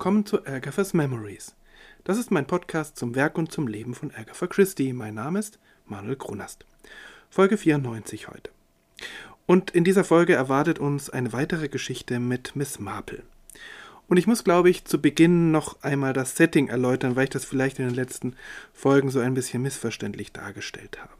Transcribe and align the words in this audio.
willkommen 0.00 0.24
zu 0.24 0.46
Agatha's 0.46 0.94
Memories. 0.94 1.54
Das 2.04 2.16
ist 2.16 2.30
mein 2.30 2.46
Podcast 2.46 2.96
zum 2.96 3.14
Werk 3.14 3.36
und 3.36 3.52
zum 3.52 3.68
Leben 3.68 3.94
von 3.94 4.10
Agatha 4.14 4.46
Christie. 4.46 4.94
Mein 4.94 5.12
Name 5.12 5.38
ist 5.38 5.58
Manuel 5.84 6.16
Grunast. 6.16 6.64
Folge 7.28 7.58
94 7.58 8.28
heute. 8.28 8.48
Und 9.44 9.72
in 9.72 9.84
dieser 9.84 10.02
Folge 10.02 10.32
erwartet 10.32 10.78
uns 10.78 11.10
eine 11.10 11.34
weitere 11.34 11.68
Geschichte 11.68 12.18
mit 12.18 12.56
Miss 12.56 12.78
Marple. 12.78 13.24
Und 14.08 14.16
ich 14.16 14.26
muss, 14.26 14.42
glaube 14.42 14.70
ich, 14.70 14.86
zu 14.86 15.02
Beginn 15.02 15.50
noch 15.50 15.82
einmal 15.82 16.14
das 16.14 16.34
Setting 16.34 16.68
erläutern, 16.68 17.14
weil 17.14 17.24
ich 17.24 17.30
das 17.30 17.44
vielleicht 17.44 17.78
in 17.78 17.84
den 17.84 17.94
letzten 17.94 18.36
Folgen 18.72 19.10
so 19.10 19.20
ein 19.20 19.34
bisschen 19.34 19.60
missverständlich 19.60 20.32
dargestellt 20.32 20.98
habe. 20.98 21.19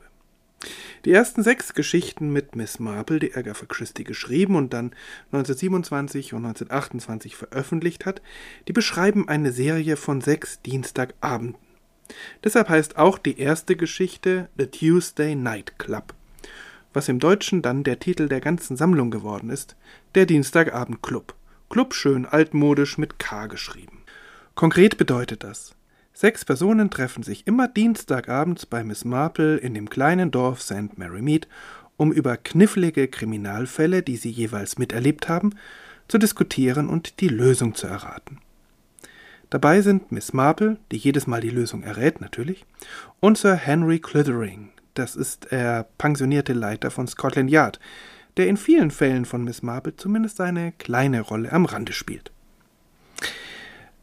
Die 1.05 1.13
ersten 1.13 1.43
sechs 1.43 1.73
Geschichten 1.73 2.33
mit 2.33 2.55
Miss 2.55 2.79
Marple, 2.79 3.19
die 3.19 3.35
Agatha 3.35 3.65
Christie 3.67 4.05
geschrieben 4.05 4.57
und 4.57 4.75
dann 4.75 4.93
1927 5.33 6.35
und 6.35 6.45
1928 6.45 7.37
veröffentlicht 7.37 8.05
hat, 8.05 8.21
die 8.69 8.73
beschreiben 8.73 9.29
eine 9.29 9.53
Serie 9.53 9.97
von 9.97 10.21
sechs 10.21 10.61
Dienstagabenden. 10.61 11.57
Deshalb 12.45 12.69
heißt 12.69 12.97
auch 12.99 13.19
die 13.19 13.39
erste 13.39 13.77
Geschichte 13.77 14.49
The 14.59 14.67
Tuesday 14.67 15.35
Night 15.35 15.79
Club, 15.79 16.15
was 16.93 17.09
im 17.09 17.21
Deutschen 17.21 17.63
dann 17.63 17.85
der 17.85 17.99
Titel 17.99 18.29
der 18.29 18.41
ganzen 18.41 18.77
Sammlung 18.77 19.11
geworden 19.11 19.49
ist, 19.49 19.77
der 20.15 20.27
Dienstagabend 20.27 21.03
Club. 21.03 21.35
Club 21.71 21.95
schön 21.95 22.27
altmodisch 22.27 22.99
mit 22.99 23.19
K 23.19 23.47
geschrieben. 23.47 24.03
Konkret 24.57 24.99
bedeutet 24.99 25.45
das, 25.45 25.75
Sechs 26.13 26.45
Personen 26.45 26.91
treffen 26.91 27.23
sich 27.23 27.47
immer 27.47 27.69
Dienstagabends 27.69 28.67
bei 28.67 28.85
Miss 28.85 29.05
Marple 29.05 29.57
in 29.57 29.75
dem 29.75 29.89
kleinen 29.89 30.31
Dorf 30.31 30.61
St. 30.61 30.99
Mary 30.99 31.23
Mead, 31.23 31.49
um 31.97 32.13
über 32.13 32.37
knifflige 32.37 33.09
Kriminalfälle, 33.09 34.03
die 34.03 34.17
sie 34.17 34.31
jeweils 34.31 34.79
miterlebt 34.79 35.29
haben, 35.29 35.55
zu 36.09 36.19
diskutieren 36.19 36.89
und 36.89 37.21
die 37.21 37.29
Lösung 37.29 37.75
zu 37.75 37.87
erraten. 37.87 38.39
Dabei 39.49 39.81
sind 39.81 40.13
Miss 40.13 40.33
Marple, 40.33 40.79
die 40.93 40.97
jedes 40.97 41.27
Mal 41.27 41.41
die 41.41 41.51
Lösung 41.51 41.83
errät 41.83 42.21
natürlich, 42.21 42.65
und 43.21 43.37
Sir 43.37 43.55
Henry 43.55 43.99
Clithering, 43.99 44.71
das 44.95 45.17
ist 45.17 45.51
der 45.51 45.87
pensionierte 45.99 46.53
Leiter 46.53 46.91
von 46.91 47.07
Scotland 47.07 47.51
Yard, 47.51 47.81
der 48.37 48.49
in 48.49 48.57
vielen 48.57 48.91
Fällen 48.91 49.25
von 49.25 49.45
Miss 49.45 49.63
Marple 49.63 49.97
zumindest 49.97 50.41
eine 50.41 50.73
kleine 50.73 51.21
Rolle 51.21 51.53
am 51.53 51.65
Rande 51.65 51.93
spielt. 51.93 52.33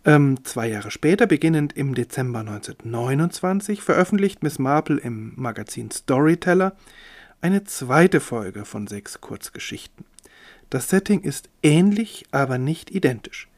Ähm, 0.07 0.45
zwei 0.45 0.69
Jahre 0.69 0.89
später, 0.89 1.27
beginnend 1.27 1.73
im 1.75 1.93
Dezember 1.93 2.39
1929, 2.39 3.81
veröffentlicht 3.81 4.41
Miss 4.41 4.57
Marple 4.57 4.97
im 5.01 5.33
Magazin 5.35 5.91
Storyteller 5.91 6.77
eine 7.41 7.65
zweite 7.65 8.21
Folge 8.21 8.63
von 8.63 8.87
sechs 8.87 9.19
Kurzgeschichten. 9.19 10.05
Das 10.69 10.89
Setting 10.89 11.23
ist 11.23 11.49
ähnlich, 11.61 12.23
aber 12.31 12.57
nicht 12.57 12.89
identisch. 12.89 13.49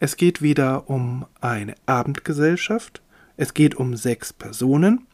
Es 0.00 0.16
geht 0.16 0.42
wieder 0.42 0.90
um 0.90 1.24
eine 1.40 1.76
Abendgesellschaft, 1.86 3.00
es 3.36 3.54
geht 3.54 3.76
um 3.76 3.94
sechs 3.94 4.32
Personen, 4.32 5.06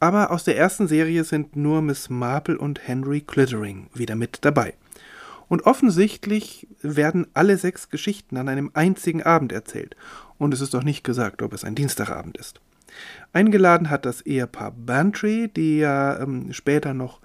aber 0.00 0.30
aus 0.30 0.44
der 0.44 0.56
ersten 0.56 0.88
Serie 0.88 1.24
sind 1.24 1.56
nur 1.56 1.82
Miss 1.82 2.08
Marple 2.08 2.56
und 2.56 2.88
Henry 2.88 3.20
Clittering 3.20 3.88
wieder 3.92 4.14
mit 4.14 4.38
dabei. 4.46 4.72
Und 5.50 5.66
offensichtlich 5.66 6.68
werden 6.80 7.26
alle 7.34 7.58
sechs 7.58 7.88
Geschichten 7.88 8.36
an 8.36 8.48
einem 8.48 8.70
einzigen 8.72 9.24
Abend 9.24 9.50
erzählt. 9.50 9.96
Und 10.38 10.54
es 10.54 10.60
ist 10.60 10.74
doch 10.74 10.84
nicht 10.84 11.02
gesagt, 11.02 11.42
ob 11.42 11.52
es 11.52 11.64
ein 11.64 11.74
Dienstagabend 11.74 12.38
ist. 12.38 12.60
Eingeladen 13.32 13.90
hat 13.90 14.06
das 14.06 14.20
Ehepaar 14.20 14.70
Bantry, 14.70 15.48
die 15.48 15.78
ja 15.78 16.20
ähm, 16.20 16.52
später 16.52 16.94
noch 16.94 17.20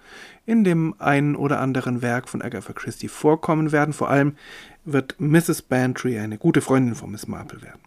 in 0.47 0.63
dem 0.63 0.95
einen 0.97 1.35
oder 1.35 1.59
anderen 1.59 2.01
Werk 2.01 2.27
von 2.27 2.41
Agatha 2.41 2.73
Christie 2.73 3.09
vorkommen 3.09 3.71
werden. 3.71 3.93
Vor 3.93 4.09
allem 4.09 4.33
wird 4.85 5.15
Mrs. 5.19 5.61
Bantry 5.61 6.17
eine 6.17 6.39
gute 6.39 6.61
Freundin 6.61 6.95
von 6.95 7.11
Miss 7.11 7.27
Marple 7.27 7.61
werden. 7.61 7.81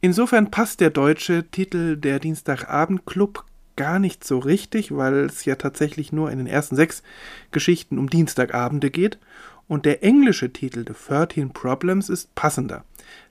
Insofern 0.00 0.52
passt 0.52 0.80
der 0.80 0.90
deutsche 0.90 1.50
Titel 1.50 1.96
Der 1.96 2.20
Dienstagabend-Club 2.20 3.44
gar 3.74 3.98
nicht 3.98 4.22
so 4.22 4.38
richtig, 4.38 4.96
weil 4.96 5.14
es 5.24 5.44
ja 5.46 5.56
tatsächlich 5.56 6.12
nur 6.12 6.30
in 6.30 6.38
den 6.38 6.46
ersten 6.46 6.76
sechs 6.76 7.02
Geschichten 7.50 7.98
um 7.98 8.08
Dienstagabende 8.08 8.90
geht 8.90 9.18
und 9.70 9.86
der 9.86 10.02
englische 10.02 10.52
Titel 10.52 10.84
The 10.84 10.94
13 11.08 11.52
Problems 11.52 12.08
ist 12.08 12.34
passender, 12.34 12.84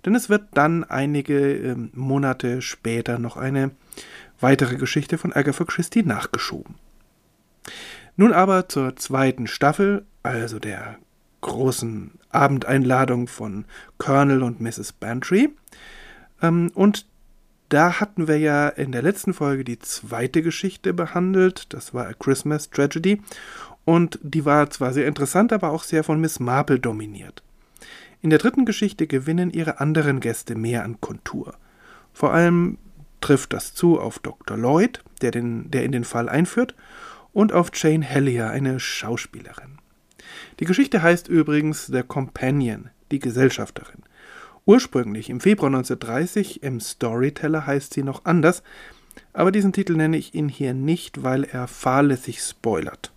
denn 0.05 0.15
es 0.15 0.29
wird 0.29 0.43
dann 0.53 0.85
einige 0.85 1.37
äh, 1.37 1.75
Monate 1.91 2.61
später 2.61 3.19
noch 3.19 3.35
eine 3.35 3.71
weitere 4.39 4.77
Geschichte 4.77 5.17
von 5.17 5.33
Agatha 5.33 5.65
Christie 5.65 6.03
nachgeschoben. 6.03 6.75
Nun 8.15 8.31
aber 8.31 8.69
zur 8.69 8.95
zweiten 8.95 9.47
Staffel, 9.47 10.05
also 10.23 10.59
der 10.59 10.95
großen 11.41 12.11
Abendeinladung 12.29 13.27
von 13.27 13.65
Colonel 13.97 14.41
und 14.41 14.61
Mrs. 14.61 14.93
Bantry. 14.93 15.49
Ähm, 16.41 16.71
und 16.73 17.05
da 17.67 17.99
hatten 17.99 18.29
wir 18.29 18.39
ja 18.39 18.69
in 18.69 18.93
der 18.93 19.01
letzten 19.01 19.33
Folge 19.33 19.65
die 19.65 19.79
zweite 19.79 20.41
Geschichte 20.41 20.93
behandelt, 20.93 21.73
das 21.73 21.93
war 21.93 22.07
A 22.07 22.13
Christmas 22.13 22.69
Tragedy. 22.69 23.21
Und 23.89 24.19
die 24.21 24.45
war 24.45 24.69
zwar 24.69 24.93
sehr 24.93 25.07
interessant, 25.07 25.51
aber 25.51 25.71
auch 25.71 25.81
sehr 25.81 26.03
von 26.03 26.21
Miss 26.21 26.39
Marple 26.39 26.79
dominiert. 26.79 27.41
In 28.21 28.29
der 28.29 28.37
dritten 28.37 28.65
Geschichte 28.65 29.07
gewinnen 29.07 29.49
ihre 29.49 29.79
anderen 29.79 30.19
Gäste 30.19 30.53
mehr 30.53 30.83
an 30.83 31.01
Kontur. 31.01 31.55
Vor 32.13 32.31
allem 32.31 32.77
trifft 33.19 33.51
das 33.51 33.73
zu 33.73 33.99
auf 33.99 34.19
Dr. 34.19 34.57
Lloyd, 34.57 35.03
der, 35.23 35.31
den, 35.31 35.71
der 35.71 35.85
in 35.85 35.91
den 35.91 36.03
Fall 36.03 36.29
einführt, 36.29 36.75
und 37.33 37.51
auf 37.51 37.71
Jane 37.73 38.05
Hellier, 38.05 38.51
eine 38.51 38.79
Schauspielerin. 38.79 39.79
Die 40.59 40.65
Geschichte 40.65 41.01
heißt 41.01 41.27
übrigens 41.27 41.87
The 41.87 42.03
Companion, 42.03 42.91
die 43.09 43.17
Gesellschafterin. 43.17 44.03
Ursprünglich 44.67 45.31
im 45.31 45.39
Februar 45.39 45.69
1930 45.69 46.61
im 46.61 46.79
Storyteller 46.79 47.65
heißt 47.65 47.95
sie 47.95 48.03
noch 48.03 48.25
anders, 48.25 48.61
aber 49.33 49.51
diesen 49.51 49.73
Titel 49.73 49.95
nenne 49.95 50.17
ich 50.17 50.35
ihn 50.35 50.47
hier 50.47 50.75
nicht, 50.75 51.23
weil 51.23 51.43
er 51.43 51.67
fahrlässig 51.67 52.39
spoilert. 52.39 53.11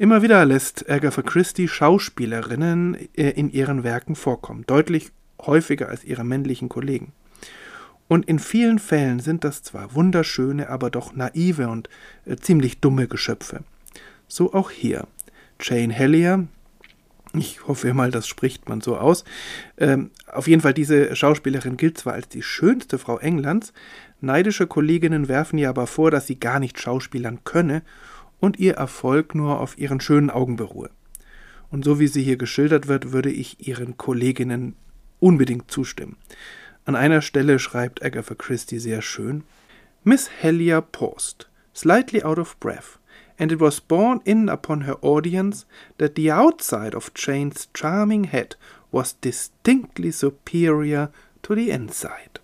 Immer 0.00 0.22
wieder 0.22 0.44
lässt 0.44 0.88
Agatha 0.88 1.22
Christie 1.22 1.66
Schauspielerinnen 1.66 2.94
äh, 3.16 3.30
in 3.30 3.50
ihren 3.50 3.82
Werken 3.82 4.14
vorkommen, 4.14 4.62
deutlich 4.64 5.10
häufiger 5.42 5.88
als 5.88 6.04
ihre 6.04 6.22
männlichen 6.22 6.68
Kollegen. 6.68 7.12
Und 8.06 8.28
in 8.28 8.38
vielen 8.38 8.78
Fällen 8.78 9.18
sind 9.18 9.42
das 9.42 9.64
zwar 9.64 9.96
wunderschöne, 9.96 10.68
aber 10.68 10.90
doch 10.90 11.16
naive 11.16 11.68
und 11.68 11.88
äh, 12.26 12.36
ziemlich 12.36 12.78
dumme 12.78 13.08
Geschöpfe. 13.08 13.64
So 14.28 14.54
auch 14.54 14.70
hier. 14.70 15.08
Jane 15.60 15.92
Hellier, 15.92 16.46
ich 17.34 17.66
hoffe 17.66 17.92
mal, 17.92 18.12
das 18.12 18.28
spricht 18.28 18.68
man 18.68 18.80
so 18.80 18.96
aus. 18.98 19.24
Ähm, 19.78 20.12
auf 20.32 20.46
jeden 20.46 20.62
Fall, 20.62 20.74
diese 20.74 21.16
Schauspielerin 21.16 21.76
gilt 21.76 21.98
zwar 21.98 22.12
als 22.12 22.28
die 22.28 22.42
schönste 22.42 22.98
Frau 22.98 23.18
Englands, 23.18 23.72
neidische 24.20 24.68
Kolleginnen 24.68 25.26
werfen 25.26 25.58
ihr 25.58 25.68
aber 25.68 25.88
vor, 25.88 26.12
dass 26.12 26.28
sie 26.28 26.38
gar 26.38 26.60
nicht 26.60 26.80
schauspielern 26.80 27.40
könne 27.42 27.82
und 28.40 28.58
ihr 28.58 28.74
Erfolg 28.74 29.34
nur 29.34 29.60
auf 29.60 29.78
ihren 29.78 30.00
schönen 30.00 30.30
Augen 30.30 30.56
beruhe. 30.56 30.90
Und 31.70 31.84
so 31.84 31.98
wie 32.00 32.08
sie 32.08 32.22
hier 32.22 32.36
geschildert 32.36 32.88
wird, 32.88 33.12
würde 33.12 33.30
ich 33.30 33.66
ihren 33.66 33.96
Kolleginnen 33.96 34.76
unbedingt 35.20 35.70
zustimmen. 35.70 36.16
An 36.84 36.96
einer 36.96 37.20
Stelle 37.20 37.58
schreibt 37.58 38.02
Agatha 38.02 38.34
Christie 38.34 38.78
sehr 38.78 39.02
schön: 39.02 39.44
Miss 40.04 40.30
Hellier 40.40 40.80
paused, 40.80 41.50
slightly 41.74 42.22
out 42.22 42.38
of 42.38 42.58
breath, 42.60 42.98
and 43.38 43.52
it 43.52 43.60
was 43.60 43.80
borne 43.80 44.20
in 44.24 44.48
upon 44.48 44.86
her 44.86 44.96
audience 45.02 45.66
that 45.98 46.16
the 46.16 46.32
outside 46.32 46.94
of 46.94 47.12
Jane's 47.14 47.68
charming 47.74 48.24
head 48.24 48.56
was 48.90 49.20
distinctly 49.20 50.10
superior 50.10 51.10
to 51.42 51.54
the 51.54 51.70
inside. 51.70 52.40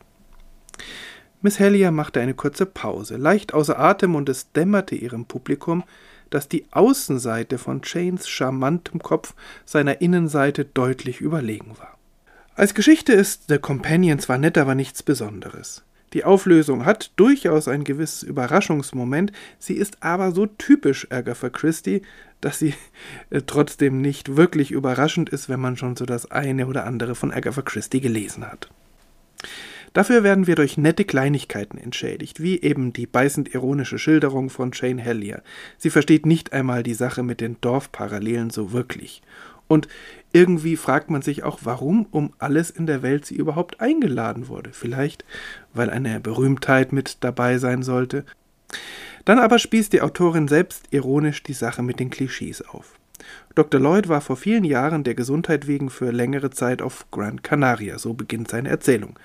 Miss 1.45 1.59
Hellier 1.59 1.91
machte 1.91 2.23
eine 2.23 2.33
kurze 2.33 2.65
Pause, 2.65 3.19
leicht 3.19 3.53
außer 3.53 3.79
Atem, 3.79 4.15
und 4.15 4.31
es 4.31 4.51
dämmerte 4.53 4.95
ihrem 4.95 5.27
Publikum, 5.27 5.85
dass 6.31 6.49
die 6.49 6.65
Außenseite 6.71 7.59
von 7.59 7.83
Janes 7.85 8.27
charmantem 8.31 9.03
Kopf 9.03 9.35
seiner 9.67 10.01
Innenseite 10.01 10.65
deutlich 10.65 11.21
überlegen 11.21 11.77
war. 11.79 11.99
Als 12.55 12.73
Geschichte 12.73 13.13
ist 13.13 13.43
The 13.49 13.59
Companion 13.59 14.19
zwar 14.21 14.39
nett, 14.39 14.57
aber 14.57 14.75
nichts 14.75 15.03
Besonderes. 15.03 15.85
Die 16.15 16.25
Auflösung 16.25 16.87
hat 16.87 17.13
durchaus 17.17 17.69
ein 17.69 17.85
gewisses 17.85 18.23
Überraschungsmoment, 18.23 19.31
sie 19.59 19.75
ist 19.75 20.03
aber 20.03 20.33
so 20.33 20.47
typisch 20.47 21.09
Agatha 21.11 21.51
Christie, 21.51 22.01
dass 22.41 22.59
sie 22.59 22.73
äh, 23.29 23.43
trotzdem 23.47 24.01
nicht 24.01 24.39
wirklich 24.39 24.71
überraschend 24.71 25.29
ist, 25.29 25.51
wenn 25.51 25.61
man 25.61 25.77
schon 25.77 25.95
so 25.95 26.07
das 26.07 26.31
eine 26.31 26.67
oder 26.69 26.87
andere 26.87 27.15
von 27.15 27.33
Agatha 27.33 27.61
Christie 27.61 28.01
gelesen 28.01 28.51
hat. 28.51 28.71
Dafür 29.95 30.25
werden 30.25 30.49
wir 30.49 30.57
durch 30.57 30.77
nette 30.77 31.05
Kleinigkeiten 31.05 31.79
entschädigt, 31.79 32.43
wie 32.43 32.61
eben 32.61 32.93
die 32.93 33.07
beißend 33.07 33.55
ironische 33.55 33.99
Schilderung 33.99 34.51
von 34.51 34.73
Jane 34.75 35.01
Hellier. 35.01 35.43
Sie 35.79 35.89
versteht 35.89 36.27
nicht 36.27 36.53
einmal 36.53 36.83
die 36.83 36.95
Sache 36.95 37.23
mit 37.23 37.41
den 37.41 37.57
Dorfparallelen 37.61 38.51
so 38.51 38.73
wirklich. 38.73 39.23
Und 39.69 39.87
irgendwie 40.33 40.77
fragt 40.77 41.11
man 41.11 41.23
sich 41.23 41.45
auch, 41.45 41.61
warum 41.63 42.07
um 42.11 42.33
alles 42.39 42.71
in 42.71 42.87
der 42.87 43.03
Welt 43.03 43.25
sie 43.25 43.37
überhaupt 43.37 43.81
eingeladen 43.81 44.49
wurde. 44.49 44.71
Vielleicht, 44.73 45.25
weil 45.73 45.91
eine 45.91 46.19
Berühmtheit 46.19 46.93
mit 46.93 47.19
dabei 47.23 47.59
sein 47.59 47.85
sollte. 47.85 48.25
Dann 49.25 49.39
aber 49.39 49.61
spießt 49.61 49.93
die 49.93 50.03
Autorin 50.03 50.49
selbst 50.49 50.89
ironisch 50.91 51.45
die 51.45 51.55
Sache 51.55 51.85
mit 51.85 52.01
den 52.01 52.11
Klischees 52.11 52.63
auf. 52.63 52.99
Dr. 53.55 53.81
Lloyd 53.81 54.09
war 54.09 54.21
vor 54.21 54.37
vielen 54.37 54.65
Jahren 54.65 55.05
der 55.05 55.15
Gesundheit 55.15 55.69
wegen 55.69 55.89
für 55.89 56.11
längere 56.11 56.51
Zeit 56.51 56.83
auf 56.83 57.07
Gran 57.13 57.43
Canaria, 57.43 57.99
so 57.99 58.13
beginnt 58.15 58.51
seine 58.51 58.69
Erzählung. 58.69 59.19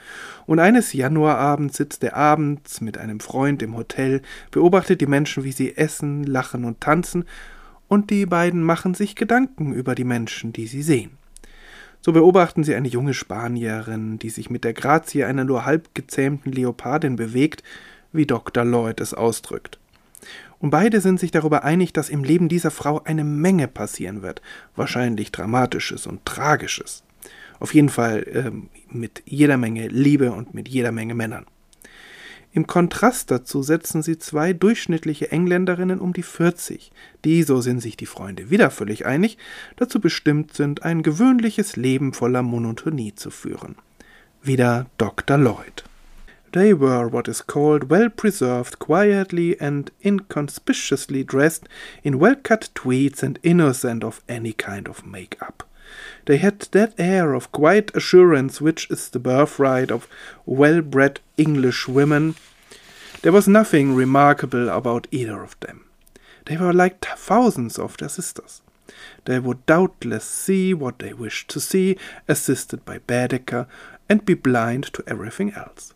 Und 0.45 0.59
eines 0.59 0.93
Januarabends 0.93 1.77
sitzt 1.77 2.03
er 2.03 2.15
abends 2.15 2.81
mit 2.81 2.97
einem 2.97 3.19
Freund 3.19 3.63
im 3.63 3.75
Hotel, 3.75 4.21
beobachtet 4.51 5.01
die 5.01 5.07
Menschen, 5.07 5.43
wie 5.43 5.51
sie 5.51 5.75
essen, 5.75 6.23
lachen 6.23 6.65
und 6.65 6.79
tanzen, 6.79 7.25
und 7.87 8.11
die 8.11 8.27
beiden 8.27 8.61
machen 8.61 8.93
sich 8.93 9.15
Gedanken 9.15 9.73
über 9.73 9.95
die 9.95 10.03
Menschen, 10.03 10.53
die 10.53 10.67
sie 10.67 10.83
sehen. 10.83 11.17
So 12.01 12.13
beobachten 12.13 12.63
sie 12.63 12.75
eine 12.75 12.87
junge 12.87 13.15
Spanierin, 13.15 14.19
die 14.19 14.29
sich 14.29 14.51
mit 14.51 14.63
der 14.63 14.73
Grazie 14.73 15.25
einer 15.25 15.43
nur 15.43 15.65
halb 15.65 15.95
gezähmten 15.95 16.51
Leopardin 16.51 17.15
bewegt, 17.15 17.63
wie 18.13 18.27
Dr. 18.27 18.63
Lloyd 18.63 19.01
es 19.01 19.13
ausdrückt. 19.13 19.79
Und 20.59 20.71
beide 20.71 21.01
sind 21.01 21.19
sich 21.19 21.31
darüber 21.31 21.63
einig, 21.63 21.93
dass 21.93 22.09
im 22.09 22.23
Leben 22.23 22.49
dieser 22.49 22.71
Frau 22.71 23.01
eine 23.03 23.23
Menge 23.23 23.67
passieren 23.67 24.21
wird, 24.21 24.41
wahrscheinlich 24.75 25.31
Dramatisches 25.31 26.05
und 26.05 26.25
Tragisches. 26.25 27.03
Auf 27.59 27.73
jeden 27.73 27.89
Fall 27.89 28.23
äh, 28.23 28.51
mit 28.93 29.23
jeder 29.25 29.57
Menge 29.57 29.87
Liebe 29.87 30.31
und 30.31 30.53
mit 30.53 30.67
jeder 30.67 30.91
Menge 30.91 31.15
Männern. 31.15 31.45
Im 32.51 32.65
Kontrast 32.65 33.29
dazu 33.29 33.61
setzen 33.61 34.01
sie 34.01 34.17
zwei 34.17 34.53
durchschnittliche 34.53 35.31
Engländerinnen 35.31 35.99
um 35.99 36.13
die 36.13 36.23
40, 36.23 36.91
die, 37.23 37.43
so 37.43 37.61
sind 37.61 37.79
sich 37.79 37.95
die 37.95 38.07
Freunde 38.07 38.49
wieder 38.49 38.71
völlig 38.71 39.05
einig, 39.05 39.37
dazu 39.75 39.99
bestimmt 39.99 40.55
sind, 40.55 40.83
ein 40.83 41.03
gewöhnliches 41.03 41.75
Leben 41.75 42.11
voller 42.13 42.41
Monotonie 42.41 43.13
zu 43.13 43.29
führen. 43.29 43.75
Wieder 44.41 44.87
Dr. 44.97 45.37
Lloyd. 45.37 45.83
They 46.51 46.73
were 46.73 47.07
what 47.07 47.27
is 47.27 47.41
called 47.41 47.91
well 47.91 48.09
preserved, 48.09 48.79
quietly 48.79 49.59
and 49.61 49.91
inconspicuously 50.03 51.23
dressed 51.23 51.69
in 52.03 52.17
well 52.17 52.35
cut 52.35 52.69
tweeds 52.73 53.21
and 53.21 53.37
innocent 53.43 54.03
of 54.03 54.23
any 54.27 54.53
kind 54.53 54.87
of 54.87 55.05
make 55.05 55.39
up. 55.41 55.63
They 56.25 56.37
had 56.37 56.61
that 56.71 56.95
air 56.97 57.33
of 57.35 57.51
quiet 57.51 57.95
assurance 57.95 58.61
which 58.61 58.89
is 58.89 59.09
the 59.09 59.19
birthright 59.19 59.91
of 59.91 60.07
well 60.45 60.81
bred 60.81 61.19
English 61.37 61.87
women. 61.87 62.35
There 63.21 63.31
was 63.31 63.47
nothing 63.47 63.93
remarkable 63.93 64.69
about 64.69 65.07
either 65.11 65.43
of 65.43 65.59
them. 65.59 65.85
They 66.45 66.57
were 66.57 66.73
like 66.73 67.05
thousands 67.05 67.77
of 67.77 67.97
their 67.97 68.09
sisters. 68.09 68.61
They 69.25 69.39
would 69.39 69.67
doubtless 69.67 70.25
see 70.25 70.73
what 70.73 70.97
they 70.97 71.13
wished 71.13 71.49
to 71.49 71.59
see, 71.59 71.95
assisted 72.27 72.85
by 72.85 72.99
Baedeker, 72.99 73.67
and 74.07 74.25
be 74.25 74.33
blind 74.33 74.85
to 74.93 75.03
everything 75.05 75.53
else. 75.53 75.93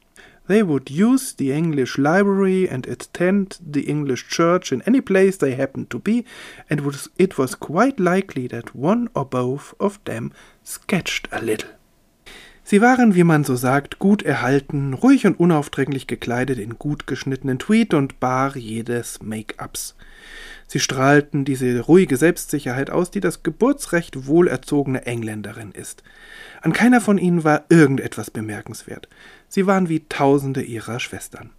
They 0.47 0.61
would 0.61 0.91
use 0.91 1.33
the 1.33 1.51
English 1.51 1.97
library 1.97 2.67
and 2.67 2.85
attend 2.87 3.57
the 3.65 3.83
English 3.83 4.27
church 4.27 4.71
in 4.71 4.81
any 4.85 4.99
place 4.99 5.37
they 5.37 5.55
happened 5.55 5.89
to 5.91 5.99
be, 5.99 6.25
and 6.69 6.81
it 7.17 7.37
was 7.37 7.55
quite 7.55 7.99
likely 7.99 8.47
that 8.47 8.75
one 8.75 9.09
or 9.15 9.25
both 9.25 9.73
of 9.79 9.99
them 10.03 10.33
sketched 10.63 11.27
a 11.31 11.41
little. 11.41 11.69
Sie 12.65 12.81
waren, 12.81 13.13
wie 13.13 13.25
man 13.25 13.43
so 13.43 13.55
sagt, 13.55 13.99
gut 13.99 14.23
erhalten, 14.23 14.93
ruhig 14.93 15.25
und 15.25 15.39
unaufdringlich 15.39 16.07
gekleidet 16.07 16.59
in 16.59 16.79
gut 16.79 17.07
geschnittenen 17.07 17.59
Tweed 17.59 17.93
und 17.93 18.19
bar 18.21 18.55
jedes 18.55 19.21
Make-ups. 19.21 19.95
Sie 20.65 20.79
strahlten 20.79 21.43
diese 21.43 21.81
ruhige 21.81 22.15
Selbstsicherheit 22.15 22.89
aus, 22.89 23.11
die 23.11 23.19
das 23.19 23.43
Geburtsrecht 23.43 24.27
wohlerzogener 24.27 25.05
Engländerin 25.05 25.71
ist. 25.71 26.03
An 26.61 26.71
keiner 26.71 27.01
von 27.01 27.17
ihnen 27.17 27.43
war 27.43 27.65
irgendetwas 27.67 28.31
bemerkenswert. 28.31 29.09
Sie 29.49 29.67
waren 29.67 29.89
wie 29.89 30.05
Tausende 30.07 30.61
ihrer 30.61 31.01
Schwestern. 31.01 31.49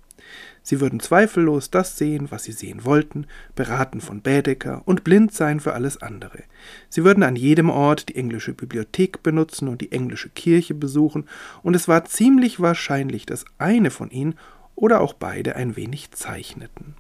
Sie 0.64 0.80
würden 0.80 0.98
zweifellos 0.98 1.70
das 1.70 1.98
sehen, 1.98 2.30
was 2.30 2.44
sie 2.44 2.52
sehen 2.52 2.84
wollten, 2.86 3.26
beraten 3.54 4.00
von 4.00 4.22
Bädeker 4.22 4.80
und 4.86 5.04
blind 5.04 5.34
sein 5.34 5.60
für 5.60 5.74
alles 5.74 6.00
andere. 6.00 6.42
Sie 6.88 7.04
würden 7.04 7.22
an 7.22 7.36
jedem 7.36 7.68
Ort 7.68 8.08
die 8.08 8.16
englische 8.16 8.54
Bibliothek 8.54 9.22
benutzen 9.22 9.68
und 9.68 9.82
die 9.82 9.92
englische 9.92 10.30
Kirche 10.30 10.74
besuchen, 10.74 11.28
und 11.62 11.76
es 11.76 11.86
war 11.86 12.06
ziemlich 12.06 12.60
wahrscheinlich, 12.60 13.26
dass 13.26 13.44
eine 13.58 13.90
von 13.90 14.10
ihnen 14.10 14.36
oder 14.74 15.02
auch 15.02 15.12
beide 15.12 15.54
ein 15.54 15.76
wenig 15.76 16.12
zeichneten. 16.12 16.94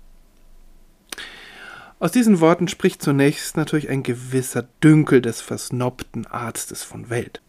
Aus 1.98 2.12
diesen 2.12 2.40
Worten 2.40 2.68
spricht 2.68 3.00
zunächst 3.00 3.56
natürlich 3.56 3.88
ein 3.88 4.02
gewisser 4.02 4.68
Dünkel 4.82 5.22
des 5.22 5.40
versnobten 5.40 6.26
Arztes 6.26 6.82
von 6.82 7.08
Welt. 7.08 7.40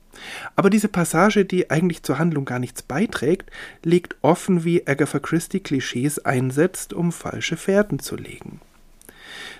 Aber 0.56 0.70
diese 0.70 0.88
Passage, 0.88 1.46
die 1.46 1.70
eigentlich 1.70 2.04
zur 2.04 2.20
Handlung 2.20 2.46
gar 2.46 2.60
nichts 2.60 2.82
beiträgt, 2.82 3.52
legt 3.84 4.16
offen, 4.22 4.64
wie 4.64 4.88
Agatha 4.88 5.20
Christie 5.20 5.60
Klischees 5.60 6.20
einsetzt, 6.20 6.94
um 6.94 7.12
falsche 7.12 7.58
Fährten 7.58 8.00
zu 8.00 8.16
legen. 8.16 8.60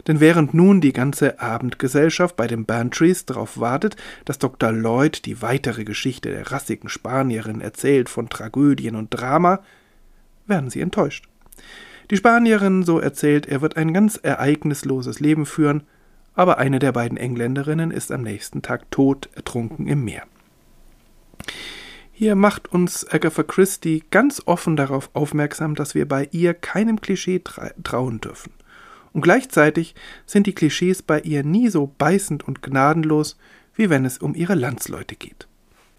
Denn 0.08 0.20
während 0.20 0.54
nun 0.54 0.82
die 0.82 0.94
ganze 0.94 1.40
Abendgesellschaft 1.40 2.36
bei 2.36 2.48
den 2.48 2.66
Bantries 2.66 3.26
darauf 3.26 3.60
wartet, 3.60 3.96
dass 4.24 4.40
Dr. 4.40 4.72
Lloyd 4.72 5.26
die 5.26 5.42
weitere 5.42 5.84
Geschichte 5.84 6.30
der 6.30 6.52
rassigen 6.52 6.90
Spanierin 6.90 7.62
erzählt 7.62 8.10
von 8.10 8.30
Tragödien 8.30 8.96
und 8.96 9.10
Drama, 9.10 9.62
werden 10.46 10.70
sie 10.70 10.82
enttäuscht. 10.82 11.28
Die 12.12 12.18
Spanierin, 12.18 12.84
so 12.84 13.00
erzählt 13.00 13.48
er, 13.48 13.62
wird 13.62 13.78
ein 13.78 13.94
ganz 13.94 14.20
ereignisloses 14.22 15.20
Leben 15.20 15.46
führen, 15.46 15.84
aber 16.36 16.60
eine 16.60 16.80
der 16.80 16.92
beiden 16.92 17.18
Engländerinnen 17.18 17.90
ist 17.90 18.12
am 18.12 18.22
nächsten 18.22 18.62
Tag 18.62 18.92
tot 18.92 19.30
ertrunken 19.34 19.88
im 19.88 20.04
Meer. 20.04 20.24
Hier 22.12 22.36
macht 22.36 22.72
uns 22.72 23.06
Agatha 23.12 23.44
Christie 23.44 24.04
ganz 24.10 24.42
offen 24.46 24.78
darauf 24.78 25.10
aufmerksam, 25.14 25.76
dass 25.76 25.96
wir 25.96 26.08
bei 26.08 26.30
ihr 26.32 26.54
keinem 26.54 27.02
Klischee 27.02 27.42
trauen 27.84 28.22
dürfen. 28.22 28.54
Und 29.12 29.22
gleichzeitig 29.22 29.96
sind 30.26 30.48
die 30.48 30.56
Klischees 30.56 31.02
bei 31.02 31.20
ihr 31.20 31.44
nie 31.44 31.70
so 31.70 31.94
beißend 31.98 32.48
und 32.48 32.62
gnadenlos, 32.62 33.38
wie 33.74 33.90
wenn 33.90 34.06
es 34.06 34.18
um 34.18 34.34
ihre 34.34 34.56
Landsleute 34.56 35.16
geht. 35.16 35.48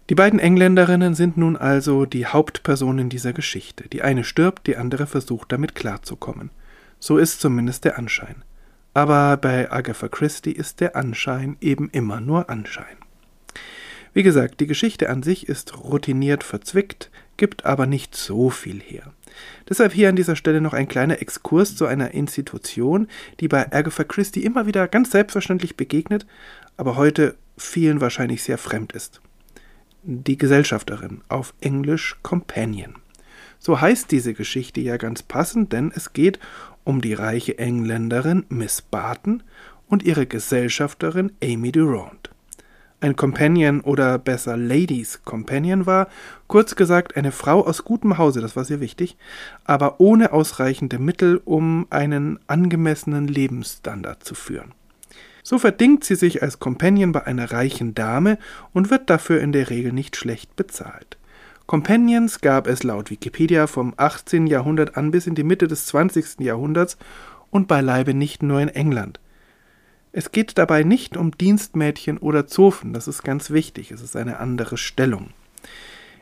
Die 0.09 0.15
beiden 0.15 0.39
Engländerinnen 0.39 1.15
sind 1.15 1.37
nun 1.37 1.57
also 1.57 2.05
die 2.05 2.25
Hauptpersonen 2.25 3.09
dieser 3.09 3.33
Geschichte. 3.33 3.89
Die 3.89 4.01
eine 4.01 4.23
stirbt, 4.23 4.65
die 4.67 4.77
andere 4.77 5.05
versucht 5.05 5.51
damit 5.51 5.75
klarzukommen. 5.75 6.49
So 6.99 7.17
ist 7.17 7.41
zumindest 7.41 7.85
der 7.85 7.97
Anschein. 7.97 8.43
Aber 8.93 9.37
bei 9.37 9.71
Agatha 9.71 10.07
Christie 10.07 10.51
ist 10.51 10.79
der 10.79 10.95
Anschein 10.95 11.57
eben 11.59 11.89
immer 11.89 12.21
nur 12.21 12.49
Anschein. 12.49 12.97
Wie 14.17 14.23
gesagt, 14.23 14.61
die 14.61 14.65
Geschichte 14.65 15.11
an 15.11 15.21
sich 15.21 15.47
ist 15.47 15.77
routiniert 15.77 16.43
verzwickt, 16.43 17.11
gibt 17.37 17.67
aber 17.67 17.85
nicht 17.85 18.15
so 18.15 18.49
viel 18.49 18.81
her. 18.81 19.13
Deshalb 19.69 19.93
hier 19.93 20.09
an 20.09 20.15
dieser 20.15 20.35
Stelle 20.35 20.59
noch 20.59 20.73
ein 20.73 20.87
kleiner 20.87 21.21
Exkurs 21.21 21.75
zu 21.75 21.85
einer 21.85 22.15
Institution, 22.15 23.09
die 23.39 23.47
bei 23.47 23.71
Agatha 23.71 24.03
Christie 24.03 24.43
immer 24.43 24.65
wieder 24.65 24.87
ganz 24.87 25.11
selbstverständlich 25.11 25.77
begegnet, 25.77 26.25
aber 26.77 26.95
heute 26.95 27.35
vielen 27.57 28.01
wahrscheinlich 28.01 28.41
sehr 28.41 28.57
fremd 28.57 28.91
ist. 28.93 29.21
Die 30.01 30.39
Gesellschafterin, 30.39 31.21
auf 31.29 31.53
Englisch 31.61 32.17
Companion. 32.23 32.95
So 33.59 33.81
heißt 33.81 34.09
diese 34.11 34.33
Geschichte 34.33 34.81
ja 34.81 34.97
ganz 34.97 35.21
passend, 35.21 35.73
denn 35.73 35.91
es 35.93 36.13
geht 36.13 36.39
um 36.83 37.01
die 37.01 37.13
reiche 37.13 37.59
Engländerin 37.59 38.47
Miss 38.49 38.81
Barton 38.81 39.43
und 39.87 40.01
ihre 40.01 40.25
Gesellschafterin 40.25 41.33
Amy 41.39 41.71
Durant 41.71 42.31
ein 42.99 43.15
Companion 43.15 43.81
oder 43.81 44.17
besser 44.17 44.57
Ladies 44.57 45.21
Companion 45.23 45.85
war, 45.85 46.07
kurz 46.47 46.75
gesagt 46.75 47.15
eine 47.15 47.31
Frau 47.31 47.65
aus 47.65 47.83
gutem 47.83 48.17
Hause, 48.17 48.41
das 48.41 48.55
war 48.55 48.65
sehr 48.65 48.79
wichtig, 48.79 49.17
aber 49.65 49.99
ohne 49.99 50.33
ausreichende 50.33 50.97
Mittel, 50.97 51.39
um 51.45 51.85
einen 51.89 52.39
angemessenen 52.47 53.27
Lebensstandard 53.27 54.23
zu 54.23 54.33
führen. 54.33 54.73
So 55.43 55.59
verdingt 55.59 56.03
sie 56.03 56.15
sich 56.15 56.41
als 56.41 56.59
Companion 56.59 57.11
bei 57.11 57.25
einer 57.25 57.51
reichen 57.51 57.95
Dame 57.95 58.37
und 58.73 58.89
wird 58.89 59.09
dafür 59.09 59.41
in 59.41 59.51
der 59.51 59.69
Regel 59.69 59.93
nicht 59.93 60.15
schlecht 60.15 60.55
bezahlt. 60.55 61.17
Companions 61.67 62.41
gab 62.41 62.67
es 62.67 62.83
laut 62.83 63.11
Wikipedia 63.11 63.67
vom 63.67 63.93
18. 63.95 64.47
Jahrhundert 64.47 64.97
an 64.97 65.11
bis 65.11 65.27
in 65.27 65.35
die 65.35 65.43
Mitte 65.43 65.67
des 65.67 65.85
20. 65.85 66.39
Jahrhunderts 66.39 66.97
und 67.49 67.67
beileibe 67.67 68.13
nicht 68.13 68.41
nur 68.41 68.59
in 68.59 68.69
England. 68.69 69.19
Es 70.11 70.31
geht 70.31 70.57
dabei 70.57 70.83
nicht 70.83 71.17
um 71.17 71.31
Dienstmädchen 71.31 72.17
oder 72.17 72.47
Zofen, 72.47 72.93
das 72.93 73.07
ist 73.07 73.23
ganz 73.23 73.51
wichtig, 73.51 73.91
es 73.91 74.01
ist 74.01 74.15
eine 74.15 74.39
andere 74.39 74.77
Stellung. 74.77 75.31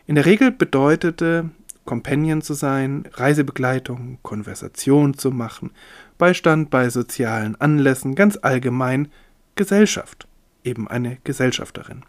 In 0.08 0.16
der 0.16 0.26
Regel 0.26 0.52
bedeutete 0.52 1.50
Companion 1.86 2.42
zu 2.42 2.54
sein, 2.54 3.06
Reisebegleitung, 3.14 4.18
Konversation 4.24 5.14
zu 5.18 5.32
machen, 5.32 5.72
Beistand 6.18 6.70
bei 6.70 6.90
sozialen 6.90 7.60
Anlässen, 7.62 8.16
ganz 8.16 8.38
allgemein 8.42 9.08
Gesellschaft, 9.56 10.28
eben 10.64 10.88
eine 10.88 11.18
Gesellschafterin. 11.24 12.04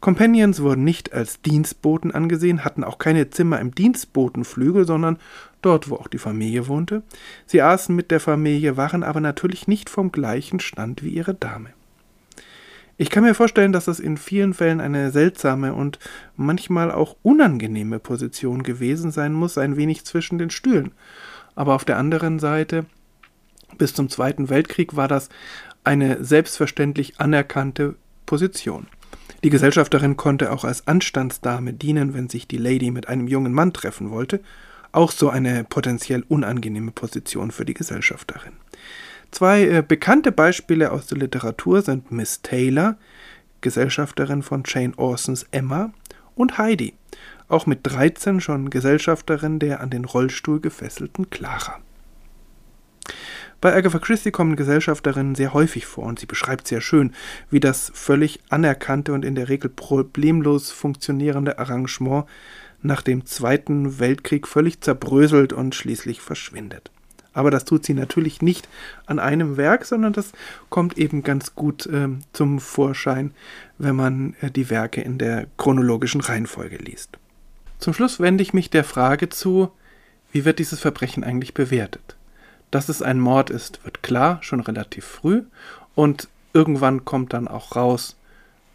Companions 0.00 0.62
wurden 0.62 0.82
nicht 0.82 1.12
als 1.12 1.42
Dienstboten 1.42 2.10
angesehen, 2.10 2.64
hatten 2.64 2.84
auch 2.84 2.98
keine 2.98 3.28
Zimmer 3.28 3.60
im 3.60 3.74
Dienstbotenflügel, 3.74 4.86
sondern 4.86 5.18
dort, 5.62 5.90
wo 5.90 5.96
auch 5.96 6.08
die 6.08 6.18
Familie 6.18 6.68
wohnte. 6.68 7.02
Sie 7.46 7.62
aßen 7.62 7.94
mit 7.94 8.10
der 8.10 8.20
Familie, 8.20 8.76
waren 8.76 9.02
aber 9.02 9.20
natürlich 9.20 9.68
nicht 9.68 9.90
vom 9.90 10.12
gleichen 10.12 10.60
Stand 10.60 11.02
wie 11.02 11.10
ihre 11.10 11.34
Dame. 11.34 11.70
Ich 12.96 13.08
kann 13.08 13.24
mir 13.24 13.34
vorstellen, 13.34 13.72
dass 13.72 13.86
das 13.86 13.98
in 13.98 14.18
vielen 14.18 14.52
Fällen 14.52 14.78
eine 14.78 15.10
seltsame 15.10 15.72
und 15.72 15.98
manchmal 16.36 16.92
auch 16.92 17.16
unangenehme 17.22 17.98
Position 17.98 18.62
gewesen 18.62 19.10
sein 19.10 19.32
muss, 19.32 19.56
ein 19.56 19.76
wenig 19.76 20.04
zwischen 20.04 20.36
den 20.36 20.50
Stühlen. 20.50 20.92
Aber 21.54 21.74
auf 21.74 21.86
der 21.86 21.96
anderen 21.96 22.38
Seite 22.38 22.84
bis 23.78 23.94
zum 23.94 24.10
Zweiten 24.10 24.50
Weltkrieg 24.50 24.96
war 24.96 25.08
das 25.08 25.30
eine 25.82 26.22
selbstverständlich 26.22 27.18
anerkannte 27.20 27.94
Position. 28.26 28.86
Die 29.42 29.50
Gesellschafterin 29.50 30.18
konnte 30.18 30.52
auch 30.52 30.64
als 30.64 30.86
Anstandsdame 30.86 31.72
dienen, 31.72 32.12
wenn 32.12 32.28
sich 32.28 32.46
die 32.46 32.58
Lady 32.58 32.90
mit 32.90 33.08
einem 33.08 33.26
jungen 33.26 33.54
Mann 33.54 33.72
treffen 33.72 34.10
wollte, 34.10 34.40
auch 34.92 35.12
so 35.12 35.30
eine 35.30 35.64
potenziell 35.64 36.24
unangenehme 36.28 36.90
Position 36.90 37.50
für 37.50 37.64
die 37.64 37.74
Gesellschafterin. 37.74 38.52
Zwei 39.30 39.62
äh, 39.62 39.84
bekannte 39.86 40.32
Beispiele 40.32 40.90
aus 40.90 41.06
der 41.06 41.18
Literatur 41.18 41.82
sind 41.82 42.10
Miss 42.10 42.42
Taylor, 42.42 42.96
Gesellschafterin 43.60 44.42
von 44.42 44.62
Jane 44.66 44.96
Austen's 44.96 45.46
Emma, 45.52 45.92
und 46.34 46.58
Heidi, 46.58 46.94
auch 47.48 47.66
mit 47.66 47.80
13 47.82 48.40
schon 48.40 48.70
Gesellschafterin 48.70 49.58
der 49.58 49.80
an 49.80 49.90
den 49.90 50.04
Rollstuhl 50.04 50.60
gefesselten 50.60 51.30
Clara. 51.30 51.78
Bei 53.60 53.74
Agatha 53.74 53.98
Christie 53.98 54.30
kommen 54.30 54.56
Gesellschafterinnen 54.56 55.34
sehr 55.34 55.52
häufig 55.52 55.84
vor 55.84 56.04
und 56.04 56.18
sie 56.18 56.26
beschreibt 56.26 56.66
sehr 56.66 56.80
schön, 56.80 57.12
wie 57.50 57.60
das 57.60 57.92
völlig 57.94 58.40
anerkannte 58.48 59.12
und 59.12 59.22
in 59.22 59.34
der 59.34 59.50
Regel 59.50 59.68
problemlos 59.68 60.70
funktionierende 60.70 61.58
Arrangement 61.58 62.24
nach 62.82 63.02
dem 63.02 63.26
Zweiten 63.26 63.98
Weltkrieg 63.98 64.48
völlig 64.48 64.80
zerbröselt 64.80 65.52
und 65.52 65.74
schließlich 65.74 66.20
verschwindet. 66.20 66.90
Aber 67.32 67.50
das 67.50 67.64
tut 67.64 67.84
sie 67.84 67.94
natürlich 67.94 68.42
nicht 68.42 68.68
an 69.06 69.18
einem 69.18 69.56
Werk, 69.56 69.84
sondern 69.84 70.12
das 70.12 70.32
kommt 70.68 70.98
eben 70.98 71.22
ganz 71.22 71.54
gut 71.54 71.86
äh, 71.86 72.08
zum 72.32 72.58
Vorschein, 72.58 73.32
wenn 73.78 73.94
man 73.94 74.34
äh, 74.40 74.50
die 74.50 74.68
Werke 74.68 75.00
in 75.00 75.18
der 75.18 75.46
chronologischen 75.56 76.20
Reihenfolge 76.20 76.76
liest. 76.76 77.18
Zum 77.78 77.94
Schluss 77.94 78.20
wende 78.20 78.42
ich 78.42 78.52
mich 78.52 78.68
der 78.68 78.84
Frage 78.84 79.28
zu, 79.28 79.70
wie 80.32 80.44
wird 80.44 80.58
dieses 80.58 80.80
Verbrechen 80.80 81.24
eigentlich 81.24 81.54
bewertet? 81.54 82.16
Dass 82.70 82.88
es 82.88 83.00
ein 83.00 83.20
Mord 83.20 83.50
ist, 83.50 83.84
wird 83.84 84.02
klar, 84.02 84.38
schon 84.42 84.60
relativ 84.60 85.04
früh, 85.04 85.42
und 85.94 86.28
irgendwann 86.52 87.04
kommt 87.04 87.32
dann 87.32 87.48
auch 87.48 87.76
raus, 87.76 88.16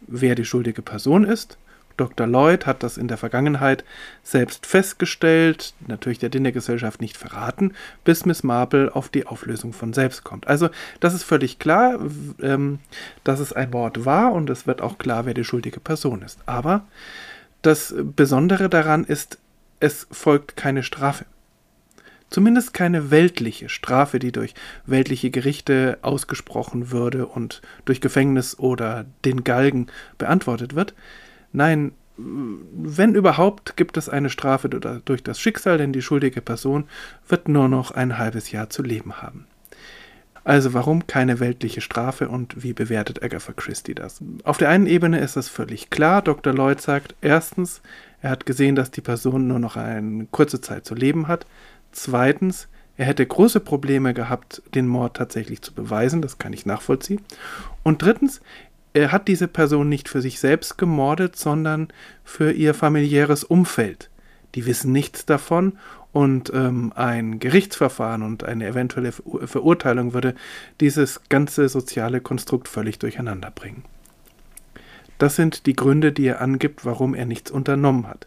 wer 0.06 0.34
die 0.34 0.44
schuldige 0.44 0.82
Person 0.82 1.24
ist. 1.24 1.58
Dr. 1.96 2.26
Lloyd 2.26 2.66
hat 2.66 2.82
das 2.82 2.98
in 2.98 3.08
der 3.08 3.16
Vergangenheit 3.16 3.84
selbst 4.22 4.66
festgestellt, 4.66 5.74
natürlich 5.86 6.18
der 6.18 6.28
Dinnergesellschaft 6.28 7.00
nicht 7.00 7.16
verraten, 7.16 7.72
bis 8.04 8.26
Miss 8.26 8.42
Marple 8.42 8.94
auf 8.94 9.08
die 9.08 9.26
Auflösung 9.26 9.72
von 9.72 9.92
selbst 9.92 10.24
kommt. 10.24 10.46
Also 10.46 10.68
das 11.00 11.14
ist 11.14 11.22
völlig 11.22 11.58
klar, 11.58 11.98
ähm, 12.42 12.78
dass 13.24 13.40
es 13.40 13.52
ein 13.52 13.70
Mord 13.70 14.04
war 14.04 14.32
und 14.32 14.50
es 14.50 14.66
wird 14.66 14.82
auch 14.82 14.98
klar, 14.98 15.26
wer 15.26 15.34
die 15.34 15.44
schuldige 15.44 15.80
Person 15.80 16.22
ist. 16.22 16.38
Aber 16.46 16.86
das 17.62 17.94
Besondere 17.98 18.68
daran 18.68 19.04
ist, 19.04 19.38
es 19.80 20.06
folgt 20.10 20.56
keine 20.56 20.82
Strafe. 20.82 21.24
Zumindest 22.28 22.74
keine 22.74 23.10
weltliche 23.10 23.68
Strafe, 23.68 24.18
die 24.18 24.32
durch 24.32 24.54
weltliche 24.84 25.30
Gerichte 25.30 25.98
ausgesprochen 26.02 26.90
würde 26.90 27.26
und 27.26 27.62
durch 27.84 28.00
Gefängnis 28.00 28.58
oder 28.58 29.06
den 29.24 29.44
Galgen 29.44 29.86
beantwortet 30.18 30.74
wird. 30.74 30.94
Nein, 31.52 31.92
wenn 32.16 33.14
überhaupt, 33.14 33.76
gibt 33.76 33.96
es 33.96 34.08
eine 34.08 34.30
Strafe 34.30 34.68
durch 34.68 35.22
das 35.22 35.38
Schicksal, 35.38 35.78
denn 35.78 35.92
die 35.92 36.02
schuldige 36.02 36.40
Person 36.40 36.84
wird 37.28 37.48
nur 37.48 37.68
noch 37.68 37.90
ein 37.90 38.16
halbes 38.16 38.50
Jahr 38.52 38.70
zu 38.70 38.82
leben 38.82 39.20
haben. 39.20 39.46
Also 40.44 40.72
warum 40.74 41.08
keine 41.08 41.40
weltliche 41.40 41.80
Strafe 41.80 42.28
und 42.28 42.62
wie 42.62 42.72
bewertet 42.72 43.22
Agatha 43.22 43.52
Christie 43.52 43.96
das? 43.96 44.20
Auf 44.44 44.58
der 44.58 44.68
einen 44.68 44.86
Ebene 44.86 45.18
ist 45.18 45.36
es 45.36 45.48
völlig 45.48 45.90
klar. 45.90 46.22
Dr. 46.22 46.54
Lloyd 46.54 46.80
sagt, 46.80 47.16
erstens, 47.20 47.82
er 48.22 48.30
hat 48.30 48.46
gesehen, 48.46 48.76
dass 48.76 48.92
die 48.92 49.00
Person 49.00 49.48
nur 49.48 49.58
noch 49.58 49.76
eine 49.76 50.26
kurze 50.30 50.60
Zeit 50.60 50.86
zu 50.86 50.94
leben 50.94 51.26
hat. 51.26 51.46
Zweitens, 51.90 52.68
er 52.96 53.06
hätte 53.06 53.26
große 53.26 53.58
Probleme 53.58 54.14
gehabt, 54.14 54.62
den 54.74 54.86
Mord 54.86 55.16
tatsächlich 55.16 55.62
zu 55.62 55.74
beweisen, 55.74 56.22
das 56.22 56.38
kann 56.38 56.52
ich 56.52 56.64
nachvollziehen. 56.64 57.20
Und 57.82 58.02
drittens, 58.02 58.40
er 58.96 59.12
hat 59.12 59.28
diese 59.28 59.46
Person 59.46 59.90
nicht 59.90 60.08
für 60.08 60.22
sich 60.22 60.40
selbst 60.40 60.78
gemordet, 60.78 61.36
sondern 61.36 61.88
für 62.24 62.50
ihr 62.52 62.72
familiäres 62.72 63.44
Umfeld. 63.44 64.08
Die 64.54 64.64
wissen 64.64 64.90
nichts 64.90 65.26
davon 65.26 65.74
und 66.12 66.50
ähm, 66.54 66.94
ein 66.96 67.38
Gerichtsverfahren 67.38 68.22
und 68.22 68.44
eine 68.44 68.66
eventuelle 68.66 69.12
Verurteilung 69.12 70.14
würde 70.14 70.34
dieses 70.80 71.20
ganze 71.28 71.68
soziale 71.68 72.22
Konstrukt 72.22 72.68
völlig 72.68 72.98
durcheinander 72.98 73.50
bringen. 73.50 73.84
Das 75.18 75.36
sind 75.36 75.66
die 75.66 75.76
Gründe, 75.76 76.12
die 76.12 76.26
er 76.26 76.40
angibt, 76.40 76.86
warum 76.86 77.14
er 77.14 77.26
nichts 77.26 77.50
unternommen 77.50 78.06
hat. 78.06 78.26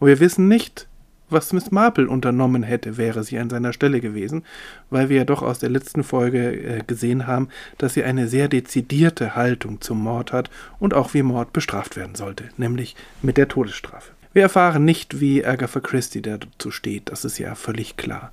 Und 0.00 0.08
wir 0.08 0.18
wissen 0.18 0.48
nicht, 0.48 0.88
was 1.30 1.52
Miss 1.52 1.70
Marple 1.70 2.08
unternommen 2.08 2.62
hätte, 2.62 2.96
wäre 2.96 3.24
sie 3.24 3.38
an 3.38 3.50
seiner 3.50 3.72
Stelle 3.72 4.00
gewesen, 4.00 4.44
weil 4.90 5.08
wir 5.08 5.18
ja 5.18 5.24
doch 5.24 5.42
aus 5.42 5.58
der 5.58 5.70
letzten 5.70 6.04
Folge 6.04 6.52
äh, 6.52 6.82
gesehen 6.86 7.26
haben, 7.26 7.48
dass 7.78 7.94
sie 7.94 8.04
eine 8.04 8.28
sehr 8.28 8.48
dezidierte 8.48 9.36
Haltung 9.36 9.80
zum 9.80 10.00
Mord 10.02 10.32
hat 10.32 10.50
und 10.78 10.94
auch 10.94 11.14
wie 11.14 11.22
Mord 11.22 11.52
bestraft 11.52 11.96
werden 11.96 12.14
sollte, 12.14 12.44
nämlich 12.56 12.96
mit 13.22 13.36
der 13.36 13.48
Todesstrafe. 13.48 14.12
Wir 14.32 14.42
erfahren 14.42 14.84
nicht, 14.84 15.20
wie 15.20 15.44
Agatha 15.44 15.80
Christie 15.80 16.22
dazu 16.22 16.70
steht, 16.70 17.10
das 17.10 17.24
ist 17.24 17.38
ja 17.38 17.54
völlig 17.54 17.96
klar. 17.96 18.30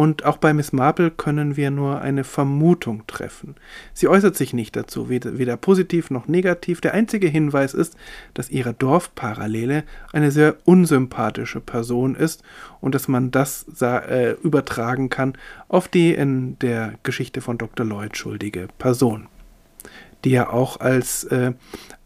Und 0.00 0.24
auch 0.24 0.38
bei 0.38 0.54
Miss 0.54 0.72
Marple 0.72 1.10
können 1.10 1.58
wir 1.58 1.70
nur 1.70 2.00
eine 2.00 2.24
Vermutung 2.24 3.06
treffen. 3.06 3.56
Sie 3.92 4.08
äußert 4.08 4.34
sich 4.34 4.54
nicht 4.54 4.74
dazu, 4.74 5.10
weder, 5.10 5.36
weder, 5.36 5.58
positiv 5.58 6.10
noch 6.10 6.26
negativ. 6.26 6.80
Der 6.80 6.94
einzige 6.94 7.28
Hinweis 7.28 7.74
ist, 7.74 7.98
dass 8.32 8.48
ihre 8.48 8.72
Dorfparallele 8.72 9.84
eine 10.10 10.30
sehr 10.30 10.56
unsympathische 10.64 11.60
Person 11.60 12.14
ist 12.14 12.42
und 12.80 12.94
dass 12.94 13.08
man 13.08 13.30
das 13.30 13.66
äh, 13.82 14.36
übertragen 14.42 15.10
kann 15.10 15.34
auf 15.68 15.86
die 15.86 16.14
in 16.14 16.58
der 16.60 16.94
Geschichte 17.02 17.42
von 17.42 17.58
Dr. 17.58 17.84
Lloyd 17.84 18.16
schuldige 18.16 18.68
Person 18.78 19.26
die 20.24 20.30
ja 20.30 20.48
auch 20.50 20.80
als 20.80 21.24
äh, 21.24 21.52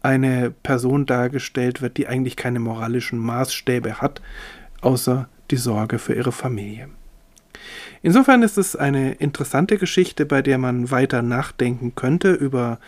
eine 0.01 0.51
Person 0.51 1.05
dargestellt 1.05 1.81
wird, 1.81 1.95
die 1.95 2.07
eigentlich 2.07 2.35
keine 2.35 2.59
moralischen 2.59 3.19
Maßstäbe 3.19 4.01
hat, 4.01 4.21
außer 4.81 5.29
die 5.51 5.57
Sorge 5.57 5.97
für 5.97 6.13
ihre 6.13 6.31
Familie. 6.33 6.89
Insofern 8.05 8.43
ist 8.43 8.59
es 8.59 8.75
eine 8.75 9.13
interessante 9.13 9.79
Geschichte, 9.79 10.27
bei 10.27 10.43
der 10.43 10.59
man 10.59 10.91
weiter 10.91 11.23
nachdenken 11.23 11.95
könnte 11.95 12.33
über 12.33 12.79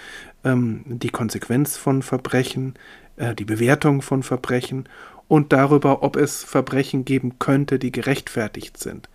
ähm, 0.43 0.83
die 0.85 1.09
Konsequenz 1.09 1.75
von 1.75 2.03
Verbrechen, 2.03 2.75
äh, 3.15 3.33
die 3.33 3.43
Bewertung 3.43 4.03
von 4.03 4.21
Verbrechen 4.21 4.87
und 5.27 5.53
darüber, 5.53 6.03
ob 6.03 6.17
es 6.17 6.43
Verbrechen 6.43 7.03
geben 7.03 7.39
könnte, 7.39 7.79
die 7.79 7.91
gerechtfertigt 7.91 8.77
sind. 8.77 9.09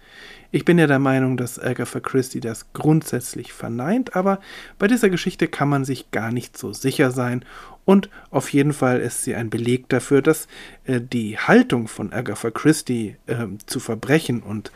Ich 0.54 0.66
bin 0.66 0.78
ja 0.78 0.87
der 0.87 0.99
Meinung, 0.99 1.38
dass 1.38 1.59
Agatha 1.59 1.99
Christie 1.99 2.40
das 2.40 2.75
grundsätzlich 2.75 3.54
verneint, 3.54 4.14
aber 4.14 4.38
bei 4.78 4.87
dieser 4.87 5.09
Geschichte 5.09 5.49
kann 5.49 5.71
man 5.71 5.87
sich 5.87 6.11
gar 6.11 6.30
nicht 6.30 6.59
so 6.59 6.75
sicher 6.75 7.11
sein 7.11 7.42
und 7.87 8.11
auf 8.30 8.52
jeden 8.52 8.75
Fall 8.75 9.00
ist 9.00 9.25
sie 9.25 9.35
ein 9.35 9.49
Beleg 9.49 9.88
dafür, 9.88 10.21
dass 10.21 10.49
äh, 10.85 11.00
die 11.00 11.38
Haltung 11.38 11.88
von 11.88 12.12
Agatha 12.12 12.50
Christie 12.50 13.16
äh, 13.26 13.47
zu 13.64 13.80
Verbrechen 13.80 14.42
und 14.42 14.71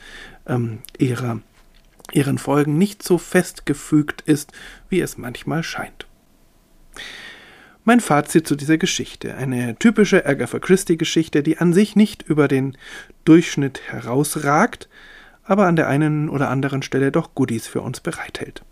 ähm, 0.46 0.78
ihrer, 0.96 1.40
ihren 2.10 2.38
Folgen 2.38 2.78
nicht 2.78 3.02
so 3.02 3.18
festgefügt 3.18 4.22
ist, 4.22 4.52
wie 4.88 5.02
es 5.02 5.18
manchmal 5.18 5.62
scheint. 5.62 6.06
Mein 7.84 8.00
Fazit 8.00 8.48
zu 8.48 8.56
dieser 8.56 8.78
Geschichte. 8.78 9.36
Eine 9.36 9.76
typische 9.78 10.24
Agatha 10.24 10.58
Christie-Geschichte, 10.58 11.42
die 11.42 11.58
an 11.58 11.74
sich 11.74 11.96
nicht 11.96 12.22
über 12.22 12.48
den 12.48 12.78
Durchschnitt 13.26 13.82
herausragt, 13.92 14.88
aber 15.46 15.66
an 15.66 15.76
der 15.76 15.88
einen 15.88 16.28
oder 16.28 16.50
anderen 16.50 16.82
Stelle 16.82 17.12
doch 17.12 17.34
Goodies 17.34 17.66
für 17.66 17.80
uns 17.80 18.00
bereithält. 18.00 18.62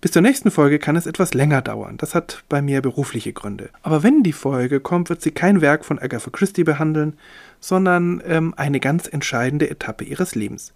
Bis 0.00 0.12
zur 0.12 0.20
nächsten 0.20 0.50
Folge 0.50 0.78
kann 0.78 0.96
es 0.96 1.06
etwas 1.06 1.32
länger 1.32 1.62
dauern. 1.62 1.96
Das 1.96 2.14
hat 2.14 2.44
bei 2.50 2.60
mir 2.60 2.82
berufliche 2.82 3.32
Gründe. 3.32 3.70
Aber 3.82 4.02
wenn 4.02 4.22
die 4.22 4.34
Folge 4.34 4.80
kommt, 4.80 5.08
wird 5.08 5.22
sie 5.22 5.30
kein 5.30 5.62
Werk 5.62 5.82
von 5.86 5.98
Agatha 5.98 6.28
Christie 6.30 6.64
behandeln, 6.64 7.16
sondern 7.58 8.22
ähm, 8.26 8.52
eine 8.58 8.80
ganz 8.80 9.06
entscheidende 9.06 9.70
Etappe 9.70 10.04
ihres 10.04 10.34
Lebens. 10.34 10.74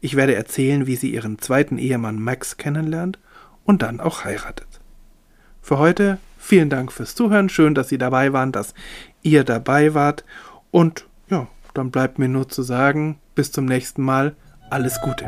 Ich 0.00 0.16
werde 0.16 0.34
erzählen, 0.34 0.86
wie 0.86 0.96
sie 0.96 1.12
ihren 1.12 1.38
zweiten 1.40 1.76
Ehemann 1.76 2.22
Max 2.22 2.56
kennenlernt 2.56 3.18
und 3.64 3.82
dann 3.82 4.00
auch 4.00 4.24
heiratet. 4.24 4.80
Für 5.60 5.76
heute 5.76 6.18
vielen 6.38 6.70
Dank 6.70 6.90
fürs 6.90 7.14
Zuhören. 7.14 7.50
Schön, 7.50 7.74
dass 7.74 7.90
Sie 7.90 7.98
dabei 7.98 8.32
waren, 8.32 8.50
dass 8.50 8.72
ihr 9.22 9.44
dabei 9.44 9.92
wart. 9.92 10.24
Und 10.70 11.06
ja, 11.28 11.48
dann 11.74 11.90
bleibt 11.90 12.18
mir 12.18 12.28
nur 12.28 12.48
zu 12.48 12.62
sagen, 12.62 13.18
bis 13.34 13.52
zum 13.52 13.64
nächsten 13.64 14.02
Mal. 14.02 14.34
Alles 14.70 15.00
Gute. 15.00 15.26